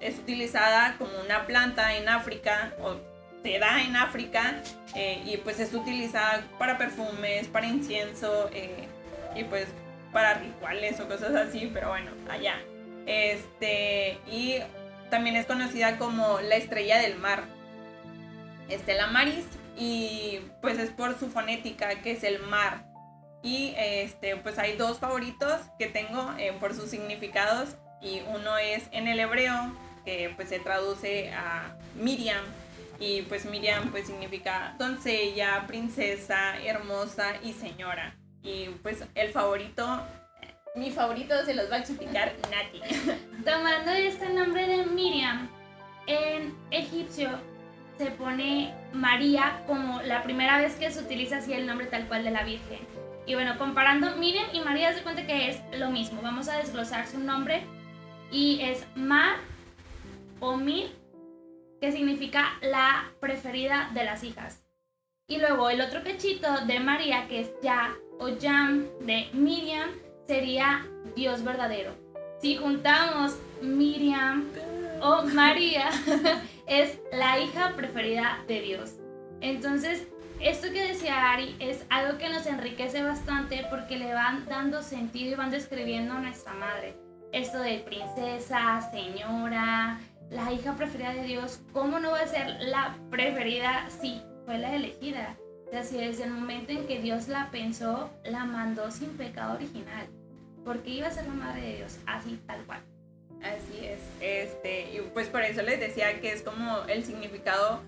es 0.00 0.18
utilizada 0.18 0.96
como 0.98 1.10
una 1.24 1.46
planta 1.46 1.96
en 1.96 2.10
África, 2.10 2.76
o 2.82 2.96
se 3.42 3.58
da 3.58 3.82
en 3.82 3.96
África, 3.96 4.62
eh, 4.94 5.22
y 5.24 5.38
pues 5.38 5.58
es 5.58 5.72
utilizada 5.72 6.46
para 6.58 6.76
perfumes, 6.76 7.48
para 7.48 7.66
incienso, 7.66 8.50
y 9.34 9.44
pues 9.44 9.66
para 10.12 10.34
rituales 10.34 11.00
o 11.00 11.08
cosas 11.08 11.34
así, 11.34 11.70
pero 11.72 11.88
bueno, 11.88 12.10
allá. 12.30 12.60
Este, 13.06 14.18
y 14.30 14.58
también 15.10 15.36
es 15.36 15.46
conocida 15.46 15.98
como 15.98 16.40
la 16.40 16.56
estrella 16.56 16.98
del 16.98 17.16
mar. 17.16 17.44
Estela 18.68 19.08
Maris 19.08 19.44
y 19.76 20.40
pues 20.62 20.78
es 20.78 20.90
por 20.90 21.18
su 21.18 21.28
fonética 21.28 22.00
que 22.02 22.12
es 22.12 22.24
el 22.24 22.40
mar. 22.40 22.84
Y 23.42 23.74
este, 23.76 24.36
pues 24.36 24.58
hay 24.58 24.76
dos 24.76 24.98
favoritos 24.98 25.60
que 25.78 25.86
tengo 25.86 26.32
eh, 26.38 26.56
por 26.58 26.74
sus 26.74 26.88
significados 26.88 27.76
y 28.00 28.22
uno 28.34 28.56
es 28.56 28.84
en 28.92 29.06
el 29.06 29.20
hebreo 29.20 29.76
que 30.04 30.32
pues 30.36 30.48
se 30.48 30.60
traduce 30.60 31.30
a 31.32 31.76
Miriam 31.96 32.44
y 32.98 33.22
pues 33.22 33.44
Miriam 33.44 33.90
pues 33.90 34.06
significa 34.06 34.74
doncella, 34.78 35.64
princesa, 35.66 36.56
hermosa 36.64 37.34
y 37.42 37.52
señora. 37.52 38.16
Y 38.44 38.66
pues 38.82 39.02
el 39.14 39.30
favorito, 39.30 40.02
mi 40.76 40.90
favorito 40.90 41.34
se 41.46 41.54
los 41.54 41.70
va 41.70 41.76
a 41.76 41.78
explicar 41.78 42.34
Nati. 42.50 42.80
Tomando 43.44 43.90
este 43.90 44.28
nombre 44.28 44.66
de 44.66 44.84
Miriam, 44.86 45.48
en 46.06 46.54
egipcio 46.70 47.30
se 47.96 48.10
pone 48.10 48.74
María 48.92 49.62
como 49.66 50.02
la 50.02 50.22
primera 50.22 50.58
vez 50.58 50.74
que 50.74 50.90
se 50.90 51.00
utiliza 51.00 51.38
así 51.38 51.54
el 51.54 51.66
nombre 51.66 51.86
tal 51.86 52.06
cual 52.06 52.22
de 52.22 52.32
la 52.32 52.44
Virgen. 52.44 52.80
Y 53.26 53.34
bueno, 53.34 53.56
comparando 53.56 54.16
Miriam 54.16 54.46
y 54.52 54.60
María, 54.60 54.92
se 54.92 55.02
cuenta 55.02 55.26
que 55.26 55.48
es 55.48 55.62
lo 55.78 55.90
mismo. 55.90 56.20
Vamos 56.20 56.48
a 56.48 56.58
desglosar 56.58 57.06
su 57.06 57.18
nombre 57.18 57.62
y 58.30 58.60
es 58.60 58.84
Mar 58.94 59.36
o 60.40 60.56
Mir, 60.58 60.90
que 61.80 61.92
significa 61.92 62.58
la 62.60 63.10
preferida 63.20 63.90
de 63.94 64.04
las 64.04 64.22
hijas. 64.22 64.62
Y 65.26 65.38
luego 65.38 65.70
el 65.70 65.80
otro 65.80 66.02
pechito 66.02 66.66
de 66.66 66.80
María, 66.80 67.26
que 67.28 67.40
es 67.40 67.50
Ya 67.62 67.94
o 68.18 68.28
Yam 68.28 68.86
de 69.00 69.28
Miriam, 69.32 69.90
sería 70.26 70.86
Dios 71.14 71.42
verdadero. 71.42 71.92
Si 72.40 72.56
juntamos 72.56 73.38
Miriam 73.62 74.44
o 75.00 75.22
María, 75.22 75.90
es 76.66 76.98
la 77.12 77.38
hija 77.38 77.74
preferida 77.76 78.44
de 78.46 78.60
Dios. 78.60 78.94
Entonces, 79.40 80.06
esto 80.40 80.70
que 80.72 80.88
decía 80.88 81.32
Ari 81.32 81.56
es 81.58 81.86
algo 81.90 82.18
que 82.18 82.28
nos 82.28 82.46
enriquece 82.46 83.02
bastante 83.02 83.66
porque 83.70 83.96
le 83.96 84.12
van 84.12 84.44
dando 84.46 84.82
sentido 84.82 85.32
y 85.32 85.34
van 85.36 85.50
describiendo 85.50 86.14
a 86.14 86.20
nuestra 86.20 86.52
madre. 86.54 86.96
Esto 87.32 87.58
de 87.60 87.78
princesa, 87.78 88.90
señora, 88.90 90.00
la 90.30 90.52
hija 90.52 90.74
preferida 90.76 91.12
de 91.12 91.24
Dios, 91.24 91.60
¿cómo 91.72 91.98
no 91.98 92.12
va 92.12 92.20
a 92.20 92.26
ser 92.26 92.56
la 92.60 92.96
preferida 93.10 93.88
si 93.90 94.20
fue 94.44 94.58
la 94.58 94.74
elegida. 94.74 95.36
O 95.66 95.70
sea, 95.70 95.82
si 95.82 95.96
desde 95.96 96.24
el 96.24 96.30
momento 96.30 96.72
en 96.72 96.86
que 96.86 97.00
Dios 97.00 97.28
la 97.28 97.50
pensó, 97.50 98.10
la 98.24 98.44
mandó 98.44 98.90
sin 98.90 99.10
pecado 99.16 99.54
original. 99.54 100.06
Porque 100.64 100.90
iba 100.90 101.08
a 101.08 101.10
ser 101.10 101.26
la 101.26 101.34
madre 101.34 101.60
de 101.60 101.76
Dios, 101.76 101.98
así 102.06 102.40
tal 102.46 102.64
cual. 102.64 102.80
Así 103.42 103.84
es. 103.84 103.98
Este, 104.20 104.94
y 104.94 105.00
pues 105.12 105.28
por 105.28 105.42
eso 105.42 105.62
les 105.62 105.78
decía 105.78 106.20
que 106.20 106.32
es 106.32 106.42
como 106.42 106.84
el 106.84 107.04
significado 107.04 107.82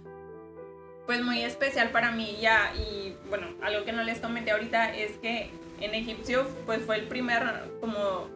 pues 1.07 1.23
muy 1.23 1.43
especial 1.43 1.91
para 1.91 2.11
mí 2.11 2.37
ya 2.41 2.73
y 2.75 3.17
bueno, 3.29 3.47
algo 3.63 3.85
que 3.85 3.93
no 3.93 4.03
les 4.03 4.19
comenté 4.19 4.51
ahorita 4.51 4.95
es 4.95 5.13
que 5.19 5.51
en 5.81 5.95
egipcio 5.95 6.47
pues 6.67 6.83
fue 6.83 6.97
el 6.97 7.07
primer 7.07 7.43
como 7.81 8.29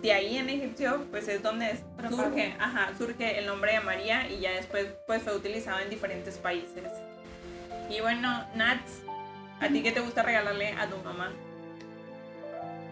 de 0.00 0.12
ahí 0.12 0.38
en 0.38 0.48
egipcio 0.48 1.06
pues 1.10 1.28
es 1.28 1.42
donde 1.42 1.78
surge, 2.08 2.56
ajá, 2.58 2.92
surge 2.96 3.38
el 3.38 3.46
nombre 3.46 3.72
de 3.72 3.80
María 3.80 4.28
y 4.28 4.40
ya 4.40 4.52
después 4.52 4.86
pues 5.06 5.22
fue 5.22 5.36
utilizado 5.36 5.80
en 5.80 5.90
diferentes 5.90 6.38
países. 6.38 6.90
Y 7.88 8.00
bueno, 8.00 8.44
Nats, 8.54 9.02
¿a 9.60 9.68
ti 9.68 9.82
qué 9.82 9.92
te 9.92 10.00
gusta 10.00 10.22
regalarle 10.22 10.72
a 10.72 10.86
tu 10.86 10.96
mamá? 10.98 11.30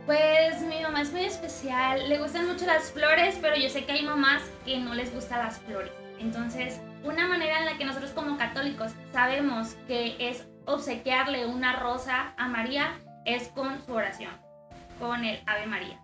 Pues 0.07 0.61
mi 0.63 0.81
mamá 0.83 1.03
es 1.03 1.13
muy 1.13 1.25
especial, 1.25 2.09
le 2.09 2.19
gustan 2.19 2.47
mucho 2.47 2.65
las 2.65 2.93
flores, 2.93 3.39
pero 3.41 3.57
yo 3.57 3.69
sé 3.69 3.85
que 3.85 3.93
hay 3.93 4.03
mamás 4.05 4.43
que 4.65 4.79
no 4.79 4.95
les 4.95 5.13
gustan 5.13 5.41
las 5.41 5.59
flores. 5.59 5.93
Entonces, 6.21 6.81
una 7.03 7.27
manera 7.27 7.59
en 7.59 7.67
la 7.67 7.77
que 7.77 7.85
nosotros 7.85 8.13
como 8.13 8.39
católicos 8.39 8.93
sabemos 9.13 9.75
que 9.87 10.17
es 10.19 10.47
obsequiarle 10.65 11.47
una 11.47 11.75
rosa 11.77 12.35
a 12.37 12.49
María 12.49 12.99
es 13.25 13.49
con 13.49 13.85
su 13.85 13.93
oración, 13.93 14.31
con 14.99 15.25
el 15.25 15.43
Ave 15.47 15.67
María. 15.67 16.01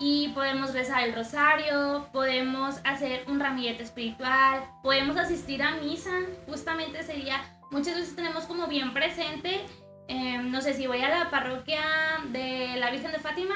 Y 0.00 0.28
podemos 0.28 0.72
rezar 0.72 1.04
el 1.04 1.14
rosario, 1.14 2.08
podemos 2.12 2.80
hacer 2.84 3.24
un 3.28 3.38
ramillete 3.38 3.84
espiritual, 3.84 4.64
podemos 4.82 5.16
asistir 5.16 5.62
a 5.62 5.76
misa, 5.76 6.10
justamente 6.48 7.02
sería 7.04 7.40
muchas 7.70 7.96
veces 7.96 8.16
tenemos 8.16 8.44
como 8.44 8.66
bien 8.66 8.92
presente, 8.92 9.64
em, 10.08 10.50
no 10.50 10.60
sé 10.60 10.74
si 10.74 10.86
voy 10.86 11.00
a 11.00 11.08
la 11.08 11.30
parroquia 11.30 11.82
de 12.30 12.76
la 12.76 12.90
Virgen 12.90 13.12
de 13.12 13.18
Fátima, 13.18 13.54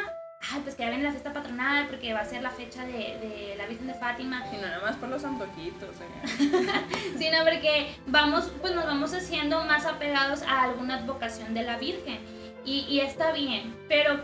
ay, 0.53 0.61
pues 0.63 0.75
que 0.75 0.83
ya 0.83 0.91
viene 0.91 1.05
la 1.05 1.11
fiesta 1.11 1.33
patronal 1.33 1.89
porque 1.89 2.13
va 2.13 2.21
a 2.21 2.25
ser 2.25 2.43
la 2.43 2.51
fecha 2.51 2.85
de, 2.85 3.55
la 3.57 3.67
Virgen 3.67 3.89
de 3.89 3.95
Fátima. 3.95 4.45
Y 4.53 4.57
no 4.57 4.63
nada 4.63 4.81
más 4.81 4.97
por 4.97 5.09
los 5.09 5.25
antojitos, 5.25 5.97
¿eh? 6.01 6.67
sino 7.19 7.39
porque 7.45 7.97
vamos, 8.07 8.53
pues 8.61 8.75
nos 8.75 8.87
vamos 8.87 9.13
haciendo 9.15 9.65
más 9.65 9.87
apegados 9.87 10.43
a 10.43 10.63
alguna 10.63 10.97
advocación 10.97 11.55
de 11.55 11.63
la 11.63 11.77
Virgen. 11.77 12.19
Y, 12.65 12.81
y 12.89 13.01
está 13.01 13.33
bien, 13.33 13.77
pero 13.89 14.21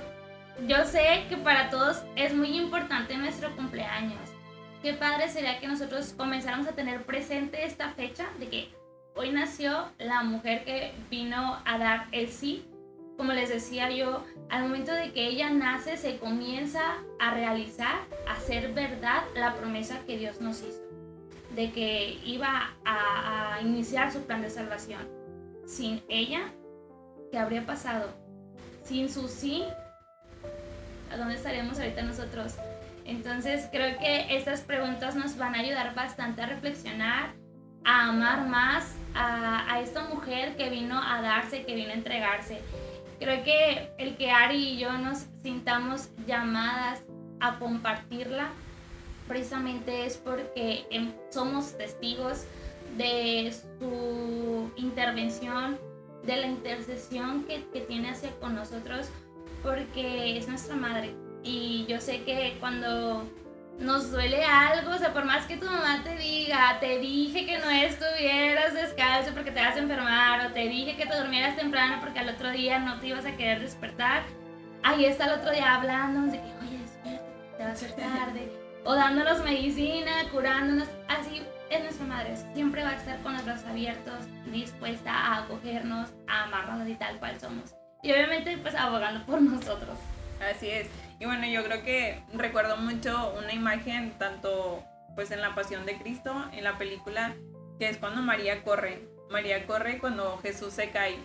yo 0.66 0.84
sé 0.84 1.24
que 1.28 1.36
para 1.36 1.70
todos 1.70 2.02
es 2.16 2.34
muy 2.34 2.56
importante 2.56 3.16
nuestro 3.16 3.54
cumpleaños. 3.56 4.30
Qué 4.82 4.92
padre 4.92 5.28
sería 5.28 5.58
que 5.60 5.66
nosotros 5.66 6.14
comenzáramos 6.16 6.66
a 6.66 6.72
tener 6.72 7.04
presente 7.04 7.64
esta 7.64 7.90
fecha 7.90 8.26
de 8.38 8.48
que 8.48 8.74
hoy 9.14 9.30
nació 9.30 9.88
la 9.98 10.22
mujer 10.22 10.64
que 10.64 10.92
vino 11.10 11.58
a 11.64 11.78
dar 11.78 12.06
el 12.12 12.28
sí. 12.28 12.64
Como 13.16 13.32
les 13.32 13.48
decía 13.48 13.90
yo, 13.90 14.24
al 14.50 14.62
momento 14.62 14.92
de 14.92 15.12
que 15.12 15.28
ella 15.28 15.48
nace 15.50 15.96
se 15.96 16.18
comienza 16.18 16.96
a 17.20 17.32
realizar, 17.32 18.00
a 18.28 18.32
hacer 18.32 18.72
verdad 18.72 19.22
la 19.36 19.54
promesa 19.54 20.00
que 20.04 20.18
Dios 20.18 20.40
nos 20.40 20.62
hizo, 20.62 20.82
de 21.54 21.70
que 21.70 22.18
iba 22.24 22.74
a, 22.84 23.60
iniciar 23.62 24.12
su 24.12 24.20
plan 24.22 24.42
de 24.42 24.50
salvación. 24.50 25.00
Sin 25.64 26.02
ella, 26.08 26.52
¿qué 27.30 27.38
habría 27.38 27.64
pasado? 27.64 28.12
Sin 28.82 29.08
su 29.08 29.28
sí, 29.28 29.62
¿a 31.12 31.16
dónde 31.16 31.36
estaríamos 31.36 31.78
ahorita 31.78 32.02
nosotros? 32.02 32.56
Entonces 33.04 33.68
creo 33.70 33.96
que 33.98 34.36
estas 34.36 34.62
preguntas 34.62 35.14
nos 35.14 35.36
van 35.38 35.54
a 35.54 35.60
ayudar 35.60 35.94
bastante 35.94 36.42
a 36.42 36.46
reflexionar, 36.46 37.32
a 37.84 38.08
amar 38.08 38.48
más 38.48 38.96
a, 39.14 39.80
esta 39.80 40.04
mujer 40.04 40.56
que 40.56 40.70
vino 40.70 41.00
a 41.00 41.22
darse, 41.22 41.64
que 41.64 41.74
vino 41.74 41.90
a 41.90 41.94
entregarse. 41.94 42.60
Creo 43.18 43.44
que 43.44 43.90
el 43.98 44.16
que 44.16 44.30
Ari 44.30 44.70
y 44.70 44.78
yo 44.78 44.92
nos 44.98 45.26
sintamos 45.42 46.08
llamadas 46.26 47.02
a 47.40 47.58
compartirla 47.58 48.48
precisamente 49.28 50.04
es 50.04 50.16
porque 50.16 50.86
em, 50.90 51.12
somos 51.30 51.76
testigos 51.78 52.44
de 52.96 53.52
su 53.78 54.70
intervención, 54.76 55.78
de 56.24 56.36
la 56.36 56.46
intercesión 56.46 57.44
que, 57.44 57.64
que 57.72 57.80
tiene 57.80 58.10
hacia 58.10 58.30
con 58.40 58.54
nosotros, 58.54 59.08
porque 59.62 60.36
es 60.36 60.48
nuestra 60.48 60.76
madre. 60.76 61.14
Y 61.42 61.86
yo 61.88 62.00
sé 62.00 62.22
que 62.24 62.56
cuando 62.60 63.26
nos 63.78 64.10
duele 64.10 64.44
algo, 64.44 64.92
o 64.92 64.98
sea, 64.98 65.12
por 65.12 65.24
más 65.24 65.46
que 65.46 65.56
tu 65.56 65.66
mamá 65.66 66.02
te 66.04 66.16
diga, 66.16 66.78
te 66.80 66.98
dije 66.98 67.44
que 67.44 67.58
no 67.58 67.68
estuvieras 67.70 68.74
descalzo 68.74 69.32
porque 69.34 69.50
te 69.50 69.60
vas 69.60 69.76
a 69.76 69.80
enfermar, 69.80 70.46
o 70.46 70.52
te 70.52 70.68
dije 70.68 70.96
que 70.96 71.06
te 71.06 71.16
durmieras 71.16 71.56
temprano 71.56 71.96
porque 72.00 72.20
al 72.20 72.28
otro 72.28 72.50
día 72.50 72.78
no 72.78 73.00
te 73.00 73.08
ibas 73.08 73.26
a 73.26 73.36
querer 73.36 73.60
despertar, 73.60 74.22
ahí 74.82 75.04
está 75.04 75.26
el 75.26 75.40
otro 75.40 75.50
día 75.50 75.74
hablándonos 75.74 76.32
de 76.32 76.38
que, 76.38 76.66
oye, 76.66 76.78
despierta, 76.78 77.24
te 77.56 77.62
va 77.62 77.68
a 77.68 77.72
hacer 77.72 77.92
tarde, 77.92 78.52
o 78.84 78.94
dándonos 78.94 79.42
medicina, 79.42 80.12
curándonos, 80.30 80.88
así 81.08 81.42
es 81.70 81.82
nuestra 81.82 82.06
madre, 82.06 82.36
siempre 82.54 82.84
va 82.84 82.90
a 82.90 82.96
estar 82.96 83.20
con 83.22 83.32
los 83.32 83.44
brazos 83.44 83.66
abiertos, 83.66 84.14
dispuesta 84.46 85.12
a 85.12 85.38
acogernos, 85.38 86.10
a 86.28 86.44
amarnos 86.44 86.88
y 86.88 86.94
tal 86.94 87.18
cual 87.18 87.40
somos. 87.40 87.74
Y 88.02 88.12
obviamente, 88.12 88.58
pues 88.58 88.74
abogando 88.74 89.24
por 89.24 89.40
nosotros. 89.40 89.98
Así 90.38 90.68
es. 90.68 90.88
Y 91.18 91.26
bueno, 91.26 91.46
yo 91.46 91.64
creo 91.64 91.82
que 91.82 92.22
recuerdo 92.32 92.76
mucho 92.76 93.34
una 93.38 93.52
imagen, 93.52 94.12
tanto 94.18 94.82
pues 95.14 95.30
en 95.30 95.40
la 95.40 95.54
Pasión 95.54 95.86
de 95.86 95.96
Cristo, 95.96 96.34
en 96.52 96.64
la 96.64 96.76
película, 96.76 97.34
que 97.78 97.88
es 97.88 97.98
cuando 97.98 98.22
María 98.22 98.62
corre. 98.62 99.00
María 99.30 99.66
corre 99.66 99.98
cuando 99.98 100.38
Jesús 100.38 100.74
se 100.74 100.90
cae 100.90 101.16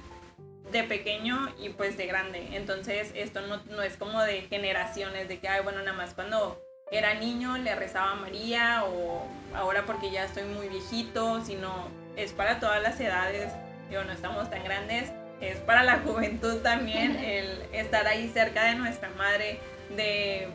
de 0.71 0.83
pequeño 0.83 1.53
y 1.59 1.69
pues 1.69 1.97
de 1.97 2.05
grande. 2.05 2.49
Entonces 2.53 3.11
esto 3.15 3.41
no, 3.41 3.57
no 3.65 3.81
es 3.81 3.97
como 3.97 4.21
de 4.21 4.41
generaciones, 4.43 5.27
de 5.27 5.39
que, 5.39 5.47
ay, 5.47 5.63
bueno, 5.63 5.79
nada 5.79 5.93
más 5.93 6.13
cuando 6.13 6.61
era 6.91 7.13
niño 7.13 7.57
le 7.57 7.75
rezaba 7.75 8.11
a 8.11 8.15
María 8.15 8.83
o 8.85 9.27
ahora 9.55 9.85
porque 9.85 10.11
ya 10.11 10.25
estoy 10.25 10.43
muy 10.43 10.69
viejito, 10.69 11.43
sino 11.43 11.87
es 12.15 12.33
para 12.33 12.59
todas 12.59 12.81
las 12.81 12.99
edades. 12.99 13.51
Digo, 13.89 14.03
no 14.03 14.11
estamos 14.11 14.49
tan 14.49 14.63
grandes, 14.63 15.11
es 15.41 15.57
para 15.59 15.83
la 15.83 15.99
juventud 16.05 16.57
también 16.61 17.15
el 17.15 17.63
estar 17.73 18.07
ahí 18.07 18.29
cerca 18.29 18.65
de 18.65 18.75
nuestra 18.75 19.09
madre, 19.09 19.59
de, 19.95 20.47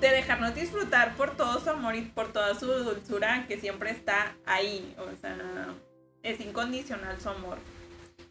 de 0.00 0.08
dejarnos 0.08 0.54
disfrutar 0.54 1.14
por 1.16 1.36
todo 1.36 1.60
su 1.60 1.70
amor 1.70 1.94
y 1.96 2.02
por 2.02 2.32
toda 2.32 2.54
su 2.54 2.66
dulzura 2.66 3.46
que 3.46 3.58
siempre 3.58 3.90
está 3.90 4.36
ahí. 4.44 4.94
O 4.98 5.16
sea, 5.20 5.74
es 6.22 6.40
incondicional 6.40 7.20
su 7.20 7.28
amor. 7.28 7.58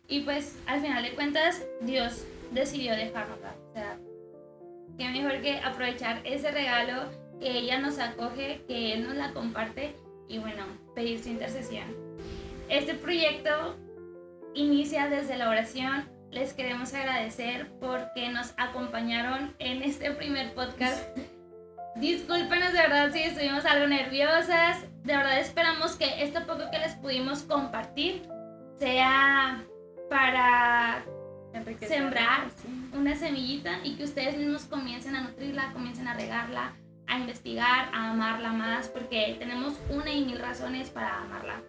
Y 0.08 0.22
pues 0.22 0.58
al 0.66 0.82
final 0.82 1.04
de 1.04 1.14
cuentas, 1.14 1.64
Dios 1.82 2.26
decidió 2.52 2.96
dejárnosla. 2.96 3.56
O 3.70 3.74
sea, 3.74 3.98
qué 4.98 5.10
mejor 5.10 5.42
que 5.42 5.58
aprovechar 5.60 6.22
ese 6.26 6.52
regalo 6.52 7.10
que 7.40 7.50
ella 7.58 7.80
nos 7.80 7.98
acoge, 7.98 8.62
que 8.68 8.94
Él 8.94 9.04
nos 9.04 9.16
la 9.16 9.34
comparte 9.34 9.96
y 10.28 10.40
bueno, 10.40 10.64
pedir 10.96 11.22
su 11.22 11.30
intercesión. 11.30 11.86
Este 12.70 12.94
proyecto 12.94 13.78
inicia 14.54 15.08
desde 15.08 15.38
la 15.38 15.50
oración. 15.50 16.10
Les 16.32 16.54
queremos 16.54 16.94
agradecer 16.94 17.70
porque 17.82 18.30
nos 18.30 18.54
acompañaron 18.56 19.54
en 19.60 19.84
este 19.84 20.12
primer 20.12 20.54
podcast. 20.54 21.04
Discúlpenos 21.98 22.72
de 22.72 22.80
verdad 22.80 23.12
si 23.12 23.24
estuvimos 23.24 23.66
algo 23.66 23.88
nerviosas. 23.88 24.82
De 25.04 25.18
verdad 25.18 25.40
esperamos 25.40 25.98
que 25.98 26.24
esto 26.24 26.40
poco 26.48 26.72
que 26.72 26.80
les 26.80 26.96
pudimos 26.96 27.44
compartir 27.44 28.24
sea 28.80 29.62
para 30.10 31.04
sembrar 31.86 32.46
una 32.94 33.14
semillita 33.18 33.80
y 33.84 33.96
que 33.96 34.06
ustedes 34.06 34.38
mismos 34.38 34.64
comiencen 34.64 35.18
a 35.18 35.22
nutrirla, 35.24 35.74
comiencen 35.74 36.08
a 36.08 36.14
regarla, 36.14 36.76
a 37.08 37.20
investigar, 37.20 37.90
a 37.94 38.12
amarla 38.12 38.54
más, 38.54 38.88
porque 38.88 39.36
tenemos 39.38 39.74
una 39.90 40.12
y 40.12 40.24
mil 40.24 40.40
razones 40.40 40.90
para 40.92 41.24
amarla. 41.24 41.62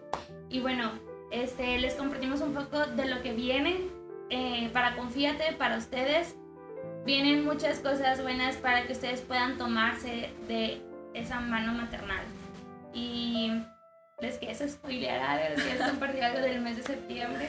Y 0.49 0.61
bueno, 0.61 0.93
este, 1.31 1.79
les 1.79 1.95
compartimos 1.95 2.39
un 2.39 2.53
poco 2.53 2.85
de 2.85 3.07
lo 3.07 3.21
que 3.21 3.33
viene 3.33 4.02
eh, 4.33 4.69
para 4.73 4.95
Confíate, 4.95 5.53
para 5.59 5.77
ustedes. 5.77 6.35
Vienen 7.05 7.45
muchas 7.45 7.79
cosas 7.79 8.23
buenas 8.23 8.55
para 8.55 8.87
que 8.87 8.93
ustedes 8.93 9.21
puedan 9.21 9.59
tomarse 9.59 10.31
de 10.47 10.81
esa 11.13 11.39
mano 11.39 11.73
maternal. 11.73 12.25
Y 12.95 13.51
les 14.19 14.39
quiero 14.39 14.67
spoilear 14.67 15.19
algo, 15.19 15.55
les 15.55 15.63
quiero 15.63 15.85
compartir 15.85 16.23
algo 16.23 16.39
del 16.39 16.61
mes 16.61 16.77
de 16.77 16.83
septiembre. 16.83 17.47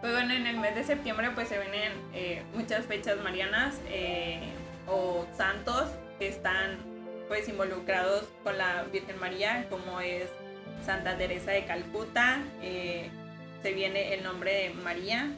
Pues 0.00 0.12
bueno, 0.12 0.34
en 0.34 0.46
el 0.48 0.58
mes 0.58 0.74
de 0.74 0.82
septiembre 0.82 1.30
pues 1.34 1.48
se 1.48 1.60
vienen 1.60 1.92
eh, 2.12 2.42
muchas 2.52 2.84
fechas 2.86 3.16
marianas 3.20 3.80
eh, 3.88 4.40
o 4.88 5.26
santos 5.36 5.88
que 6.18 6.26
están 6.26 6.78
pues 7.28 7.48
involucrados 7.48 8.24
con 8.42 8.58
la 8.58 8.82
Virgen 8.92 9.20
María, 9.20 9.66
como 9.70 10.00
es 10.00 10.28
Santa 10.84 11.16
Teresa 11.16 11.52
de 11.52 11.64
Calcuta, 11.64 12.42
se 12.60 13.72
viene 13.72 14.12
el 14.12 14.22
nombre 14.22 14.52
de 14.52 14.70
María, 14.74 15.30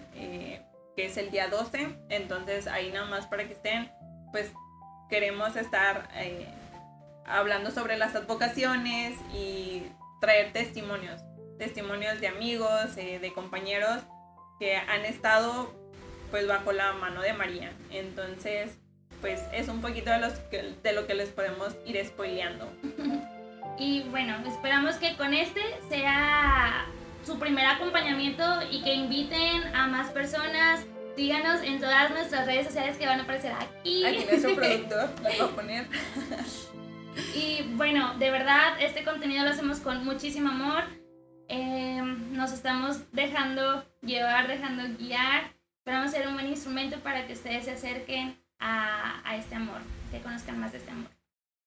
que 0.97 1.07
es 1.07 1.17
el 1.17 1.31
día 1.31 1.49
12. 1.49 1.97
Entonces 2.09 2.67
ahí 2.67 2.91
nada 2.91 3.07
más 3.07 3.27
para 3.27 3.47
que 3.47 3.53
estén, 3.53 3.93
pues 4.33 4.51
queremos 5.09 5.55
estar 5.55 6.09
eh, 6.15 6.49
hablando 7.27 7.71
sobre 7.71 7.97
las 7.97 8.15
advocaciones 8.17 9.15
y 9.33 9.85
traer 10.21 10.53
testimonios, 10.53 11.23
testimonios 11.59 12.21
de 12.21 12.29
amigos, 12.29 12.97
eh, 12.97 13.19
de 13.21 13.33
compañeros 13.33 14.03
que 14.59 14.77
han 14.77 15.05
estado 15.05 15.73
pues 16.31 16.49
bajo 16.49 16.73
la 16.73 16.93
mano 16.95 17.21
de 17.21 17.35
María. 17.35 17.73
Entonces, 17.91 18.79
pues 19.21 19.43
es 19.53 19.69
un 19.69 19.81
poquito 19.81 20.11
de, 20.11 20.75
de 20.83 20.93
lo 20.93 21.07
que 21.07 21.15
les 21.15 21.29
podemos 21.29 21.75
ir 21.85 22.05
spoileando. 22.05 22.69
Y 23.79 24.05
bueno, 24.05 24.37
esperamos 24.47 24.97
que 24.97 25.17
con 25.17 25.35
este 25.35 25.61
sea 25.91 26.87
su 27.27 27.39
primer 27.41 27.67
acompañamiento 27.67 28.45
y 28.71 28.83
que 28.83 28.95
inviten 28.95 29.75
a 29.75 29.89
más 29.89 30.11
personas. 30.11 30.87
Síganos 31.17 31.61
en 31.63 31.81
todas 31.81 32.11
nuestras 32.11 32.47
redes 32.47 32.67
sociales 32.67 32.97
que 32.97 33.07
van 33.07 33.19
a 33.21 33.23
aparecer 33.25 33.53
aquí. 33.53 34.05
Aquí 34.05 34.25
nuestro 34.31 34.55
productor 34.57 35.11
las 35.23 35.41
va 35.41 35.45
a 35.45 35.49
poner. 35.49 35.89
Y 37.35 37.63
bueno, 37.75 38.15
de 38.19 38.31
verdad, 38.31 38.81
este 38.81 39.03
contenido 39.03 39.43
lo 39.43 39.51
hacemos 39.51 39.81
con 39.81 40.05
muchísimo 40.05 40.51
amor. 40.51 40.85
Eh, 41.49 42.01
nos 42.33 42.53
estamos 42.53 43.11
dejando 43.13 43.85
llevar, 44.03 44.47
dejando 44.47 44.85
guiar. 44.99 45.55
Esperamos 45.79 46.13
ser 46.13 46.29
un 46.29 46.35
buen 46.35 46.47
instrumento 46.47 47.01
para 47.01 47.27
que 47.27 47.33
ustedes 47.33 47.65
se 47.65 47.73
acerquen 47.73 48.39
a, 48.59 49.23
a 49.29 49.37
este 49.37 49.55
amor, 49.55 49.81
que 50.13 50.21
conozcan 50.21 50.61
más 50.61 50.73
de 50.73 50.79
este 50.79 50.91
amor. 50.91 51.16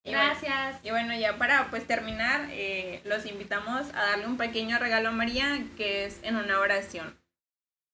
Gracias. 0.04 0.80
Y 0.84 0.92
bueno, 0.92 1.14
ya 1.16 1.38
para 1.38 1.70
pues 1.70 1.86
terminar, 1.86 2.48
eh, 2.52 3.02
los 3.06 3.26
invitamos 3.26 3.90
a 3.94 4.02
darle 4.02 4.28
un 4.28 4.38
pequeño 4.38 4.80
regalo 4.80 5.10
a 5.10 5.14
María, 5.14 5.64
que 5.78 6.06
es 6.06 6.20
en 6.24 6.36
una 6.36 6.60
oración. 6.60 7.18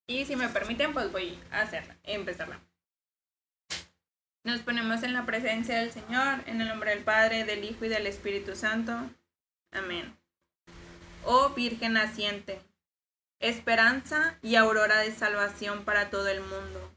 Y 0.08 0.26
si 0.26 0.36
me 0.36 0.50
permiten, 0.50 0.94
pues 0.94 1.12
voy 1.12 1.40
a 1.52 1.62
hacerla, 1.62 1.96
empezarla. 2.04 2.60
Nos 4.44 4.62
ponemos 4.62 5.02
en 5.02 5.14
la 5.14 5.26
presencia 5.26 5.80
del 5.80 5.92
Señor, 5.92 6.42
en 6.46 6.62
el 6.62 6.68
nombre 6.68 6.92
del 6.92 7.04
Padre, 7.04 7.46
del 7.46 7.64
Hijo 7.64 7.86
y 7.86 7.90
del 7.90 8.06
Espíritu 8.06 8.56
Santo. 8.56 9.10
Amén. 9.72 10.16
Oh 11.24 11.50
Virgen 11.50 11.94
naciente, 11.94 12.62
esperanza 13.40 14.38
y 14.44 14.58
aurora 14.58 15.00
de 15.00 15.12
salvación 15.12 15.84
para 15.84 16.12
todo 16.12 16.28
el 16.28 16.42
mundo. 16.42 16.92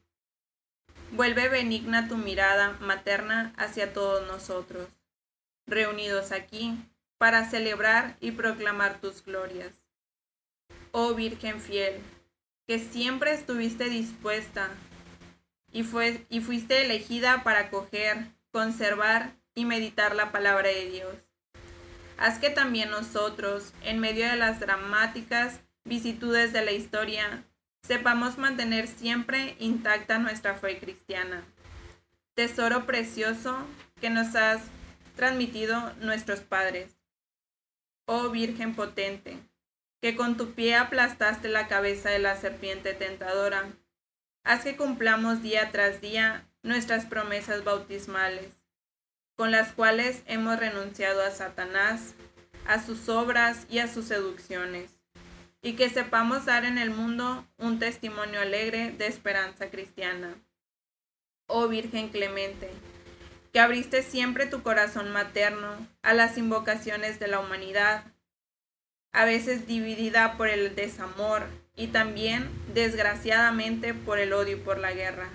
Vuelve 1.13 1.49
benigna 1.49 2.07
tu 2.07 2.19
mirada 2.19 2.77
materna 2.81 3.55
hacia 3.57 3.95
todos 3.95 4.27
nosotros 4.27 4.89
reunidos 5.69 6.33
aquí 6.33 6.77
para 7.19 7.49
celebrar 7.49 8.17
y 8.21 8.33
proclamar 8.33 9.01
tus 9.01 9.25
glorias. 9.25 9.73
Oh 10.93 11.15
Virgen 11.15 11.61
fiel, 11.61 12.01
que 12.67 12.79
siempre 12.79 13.33
estuviste 13.33 13.89
dispuesta 13.89 14.71
y, 15.73 15.83
fuiste 15.83 16.83
elegida 16.83 17.43
para 17.43 17.61
acoger, 17.61 18.29
conservar 18.53 19.35
y 19.55 19.65
meditar 19.65 20.15
la 20.15 20.33
palabra 20.33 20.69
de 20.69 20.91
Dios. 20.91 21.15
Haz 22.17 22.39
que 22.39 22.51
también 22.51 22.91
nosotros, 22.91 23.73
en 23.83 24.01
medio 24.01 24.29
de 24.29 24.37
las 24.37 24.61
dramáticas 24.61 25.61
vicitudes 25.85 26.53
de 26.53 26.65
la 26.65 26.73
historia, 26.73 27.45
sepamos 27.83 28.39
mantener 28.39 28.89
siempre 28.89 29.57
intacta 29.59 30.19
nuestra 30.19 30.55
fe 30.55 30.79
cristiana. 30.79 31.45
Tesoro 32.35 32.87
precioso 32.87 33.57
que 34.01 34.11
nos 34.11 34.35
has 34.35 34.63
transmitido 35.19 35.93
nuestros 36.01 36.41
padres. 36.41 36.97
Oh 38.07 38.31
Virgen 38.31 38.75
potente, 38.75 39.37
que 40.01 40.17
con 40.17 40.39
tu 40.39 40.55
pie 40.55 40.77
aplastaste 40.77 41.49
la 41.49 41.69
cabeza 41.69 42.09
de 42.09 42.21
la 42.21 42.37
serpiente 42.37 42.95
tentadora, 42.95 43.67
haz 44.45 44.65
que 44.65 44.77
cumplamos 44.77 45.43
día 45.43 45.71
tras 45.71 46.01
día 46.01 46.49
nuestras 46.63 47.05
promesas 47.05 47.65
bautismales, 47.65 48.63
con 49.37 49.51
las 49.51 49.73
cuales 49.73 50.23
hemos 50.25 50.59
renunciado 50.59 51.23
a 51.23 51.31
Satanás, 51.31 52.15
a 52.67 52.83
sus 52.83 53.11
obras 53.11 53.67
y 53.69 53.81
a 53.81 53.89
sus 53.89 54.07
seducciones. 54.07 54.99
y 55.61 55.73
que 55.73 55.91
sepamos 55.91 56.47
dar 56.47 56.65
en 56.65 56.79
el 56.79 56.91
mundo 56.91 57.45
un 57.59 57.81
testimonio 57.81 58.41
alegre 58.41 58.93
de 58.93 59.09
esperanza 59.09 59.71
cristiana. 59.71 60.35
Oh 61.49 61.67
Virgen 61.67 62.11
clemente, 62.11 62.71
que 63.53 63.61
abriste 63.61 64.03
siempre 64.03 64.47
tu 64.47 64.63
corazón 64.63 65.11
materno 65.11 65.87
a 66.03 66.15
las 66.15 66.39
invocaciones 66.39 67.19
de 67.19 67.29
la 67.29 67.41
humanidad, 67.41 68.05
a 69.13 69.25
veces 69.25 69.67
dividida 69.67 70.37
por 70.37 70.49
el 70.49 70.75
desamor 70.75 71.47
y 71.75 71.89
también, 71.89 72.49
desgraciadamente, 72.75 73.95
por 73.95 74.19
el 74.19 74.33
odio 74.33 74.57
y 74.57 74.61
por 74.61 74.79
la 74.79 74.93
guerra. 74.93 75.29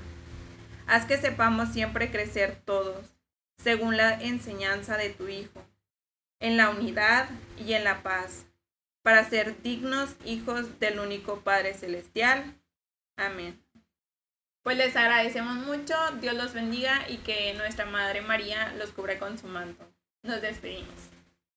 Haz 0.86 1.06
que 1.06 1.17
sepamos 1.17 1.69
siempre 1.69 2.12
crecer 2.12 2.62
todos, 2.65 3.06
según 3.58 3.97
la 3.97 4.21
enseñanza 4.21 4.97
de 4.97 5.10
tu 5.10 5.28
Hijo, 5.28 5.63
en 6.39 6.58
la 6.58 6.69
unidad 6.69 7.30
y 7.58 7.73
en 7.73 7.84
la 7.84 8.04
paz, 8.04 8.45
para 9.02 9.28
ser 9.30 9.62
dignos 9.63 10.15
hijos 10.26 10.80
del 10.80 10.99
único 10.99 11.39
Padre 11.41 11.73
Celestial. 11.73 12.56
Amén. 13.15 13.63
Pues 14.63 14.78
les 14.78 14.95
agradecemos 14.95 15.56
mucho, 15.56 15.93
Dios 16.21 16.36
los 16.36 16.54
bendiga 16.54 17.02
y 17.10 17.17
que 17.17 17.54
nuestra 17.56 17.86
Madre 17.86 18.21
María 18.21 18.73
los 18.78 18.91
cubra 18.91 19.19
con 19.19 19.38
su 19.38 19.47
manto. 19.47 19.86
Nos 20.23 20.41
despedimos. 20.41 21.10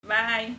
Bye. 0.03 0.59